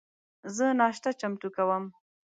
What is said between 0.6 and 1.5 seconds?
ناشته چمتو